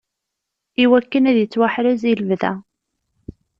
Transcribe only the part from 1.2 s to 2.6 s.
ad yettwaḥrez i lebda.